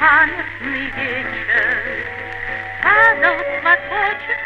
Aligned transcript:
памятный 0.00 0.86
вечер. 0.96 2.06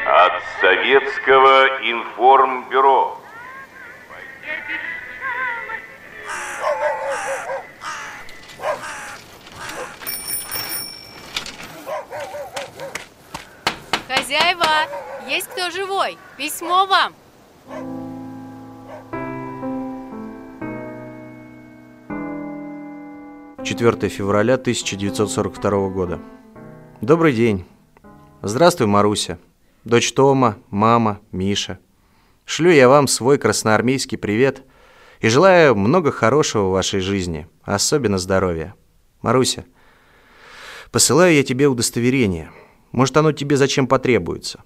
От 0.06 0.42
Советского 0.60 1.66
информбюро. 1.80 3.20
Хозяева, 14.08 14.64
есть 15.26 15.48
кто 15.48 15.70
живой? 15.70 16.18
Письмо 16.36 16.86
вам. 16.86 17.14
Четвертое 23.64 24.10
февраля 24.10 24.54
1942 24.56 25.88
года. 25.88 26.20
Добрый 27.00 27.32
день. 27.32 27.64
Здравствуй, 28.42 28.86
Маруся. 28.86 29.38
Дочь 29.84 30.12
Тома, 30.12 30.58
мама, 30.68 31.20
Миша. 31.32 31.78
Шлю 32.44 32.70
я 32.70 32.90
вам 32.90 33.08
свой 33.08 33.38
красноармейский 33.38 34.18
привет 34.18 34.64
и 35.20 35.28
желаю 35.30 35.74
много 35.76 36.12
хорошего 36.12 36.64
в 36.64 36.72
вашей 36.72 37.00
жизни, 37.00 37.48
особенно 37.62 38.18
здоровья. 38.18 38.74
Маруся, 39.22 39.64
посылаю 40.90 41.34
я 41.34 41.42
тебе 41.42 41.66
удостоверение. 41.66 42.50
Может, 42.92 43.16
оно 43.16 43.32
тебе 43.32 43.56
зачем 43.56 43.86
потребуется. 43.86 44.62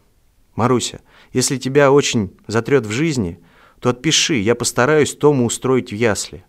Маруся, 0.56 0.98
если 1.32 1.56
тебя 1.56 1.92
очень 1.92 2.36
затрет 2.48 2.84
в 2.84 2.90
жизни, 2.90 3.38
то 3.78 3.90
отпиши, 3.90 4.34
я 4.34 4.56
постараюсь 4.56 5.14
Тому 5.14 5.46
устроить 5.46 5.92
в 5.92 5.94
ясли. 5.94 6.44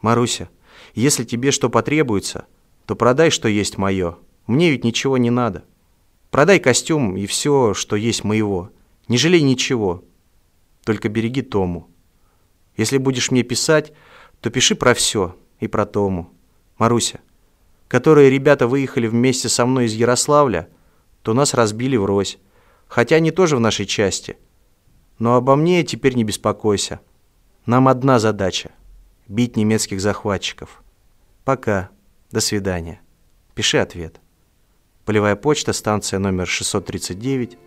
Маруся, 0.00 0.48
если 0.94 1.24
тебе 1.24 1.50
что 1.50 1.70
потребуется, 1.70 2.46
то 2.86 2.94
продай, 2.96 3.30
что 3.30 3.48
есть 3.48 3.78
мое. 3.78 4.16
Мне 4.46 4.70
ведь 4.70 4.84
ничего 4.84 5.16
не 5.16 5.30
надо. 5.30 5.64
Продай 6.30 6.58
костюм 6.60 7.16
и 7.16 7.26
все, 7.26 7.74
что 7.74 7.96
есть 7.96 8.24
моего. 8.24 8.70
Не 9.08 9.18
жалей 9.18 9.42
ничего. 9.42 10.04
Только 10.84 11.08
береги 11.08 11.42
Тому. 11.42 11.88
Если 12.76 12.98
будешь 12.98 13.30
мне 13.30 13.42
писать, 13.42 13.92
то 14.40 14.50
пиши 14.50 14.74
про 14.74 14.94
все 14.94 15.36
и 15.60 15.68
про 15.68 15.86
Тому. 15.86 16.30
Маруся, 16.78 17.20
которые 17.88 18.30
ребята 18.30 18.66
выехали 18.66 19.06
вместе 19.06 19.48
со 19.48 19.64
мной 19.64 19.86
из 19.86 19.94
Ярославля, 19.94 20.68
то 21.22 21.34
нас 21.34 21.54
разбили 21.54 21.96
врозь. 21.96 22.38
Хотя 22.86 23.16
они 23.16 23.30
тоже 23.30 23.56
в 23.56 23.60
нашей 23.60 23.86
части. 23.86 24.36
Но 25.18 25.36
обо 25.36 25.56
мне 25.56 25.82
теперь 25.84 26.14
не 26.14 26.24
беспокойся. 26.24 27.00
Нам 27.66 27.88
одна 27.88 28.18
задача– 28.18 28.72
бить 29.28 29.56
немецких 29.56 30.00
захватчиков. 30.00 30.83
Пока. 31.44 31.90
До 32.30 32.40
свидания. 32.40 33.02
Пиши 33.54 33.76
ответ. 33.76 34.20
Полевая 35.04 35.36
почта, 35.36 35.74
станция 35.74 36.18
номер 36.18 36.46
639, 36.46 37.58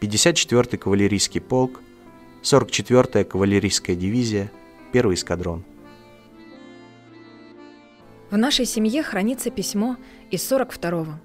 54-й 0.00 0.78
кавалерийский 0.78 1.40
полк, 1.42 1.80
44-я 2.42 3.24
кавалерийская 3.24 3.94
дивизия, 3.94 4.50
1-й 4.94 5.14
эскадрон. 5.14 5.64
В 8.30 8.36
нашей 8.38 8.64
семье 8.64 9.02
хранится 9.02 9.50
письмо 9.50 9.96
из 10.30 10.50
42-го. 10.50 11.20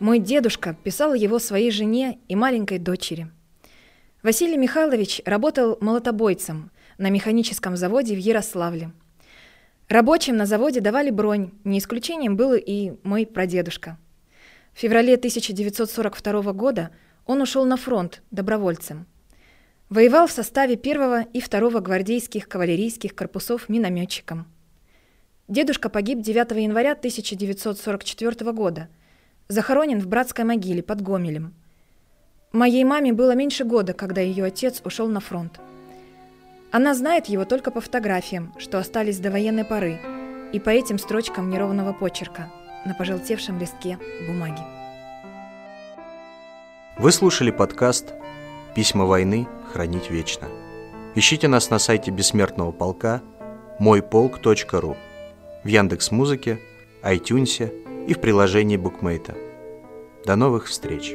Мой 0.00 0.18
дедушка 0.18 0.76
писал 0.82 1.14
его 1.14 1.38
своей 1.38 1.70
жене 1.70 2.18
и 2.26 2.34
маленькой 2.34 2.78
дочери. 2.78 3.30
Василий 4.24 4.56
Михайлович 4.56 5.22
работал 5.24 5.78
молотобойцем 5.80 6.72
на 6.98 7.08
механическом 7.08 7.76
заводе 7.76 8.16
в 8.16 8.18
Ярославле. 8.18 8.90
Рабочим 9.90 10.36
на 10.36 10.46
заводе 10.46 10.80
давали 10.80 11.10
бронь, 11.10 11.50
не 11.64 11.80
исключением 11.80 12.36
был 12.36 12.54
и 12.54 12.92
мой 13.02 13.26
прадедушка. 13.26 13.98
В 14.72 14.78
феврале 14.78 15.16
1942 15.16 16.52
года 16.52 16.90
он 17.26 17.40
ушел 17.40 17.64
на 17.64 17.76
фронт 17.76 18.22
добровольцем. 18.30 19.06
Воевал 19.88 20.28
в 20.28 20.30
составе 20.30 20.74
1 20.74 21.22
и 21.32 21.40
2 21.40 21.80
гвардейских 21.80 22.48
кавалерийских 22.48 23.16
корпусов 23.16 23.68
минометчиком. 23.68 24.46
Дедушка 25.48 25.88
погиб 25.88 26.20
9 26.20 26.52
января 26.62 26.92
1944 26.92 28.52
года. 28.52 28.86
Захоронен 29.48 29.98
в 29.98 30.06
братской 30.06 30.44
могиле 30.44 30.84
под 30.84 31.00
Гомелем. 31.00 31.52
Моей 32.52 32.84
маме 32.84 33.12
было 33.12 33.34
меньше 33.34 33.64
года, 33.64 33.92
когда 33.92 34.20
ее 34.20 34.44
отец 34.44 34.82
ушел 34.84 35.08
на 35.08 35.18
фронт. 35.18 35.58
Она 36.72 36.94
знает 36.94 37.26
его 37.26 37.44
только 37.44 37.70
по 37.72 37.80
фотографиям, 37.80 38.52
что 38.56 38.78
остались 38.78 39.18
до 39.18 39.30
военной 39.30 39.64
поры, 39.64 40.00
и 40.52 40.60
по 40.60 40.70
этим 40.70 40.98
строчкам 40.98 41.50
неровного 41.50 41.92
почерка 41.92 42.48
на 42.84 42.94
пожелтевшем 42.94 43.58
листке 43.58 43.98
бумаги. 44.26 44.62
Вы 46.96 47.10
слушали 47.12 47.50
подкаст 47.50 48.14
«Письма 48.74 49.04
войны 49.04 49.48
хранить 49.72 50.10
вечно». 50.10 50.48
Ищите 51.16 51.48
нас 51.48 51.70
на 51.70 51.80
сайте 51.80 52.12
Бессмертного 52.12 52.70
полка 52.70 53.20
мойполк.ру 53.80 54.96
в 55.64 55.66
Яндекс 55.66 56.12
Музыке, 56.12 56.60
iTunes 57.02 58.06
и 58.06 58.14
в 58.14 58.20
приложении 58.20 58.76
Букмейта. 58.76 59.34
До 60.24 60.36
новых 60.36 60.66
встреч! 60.66 61.14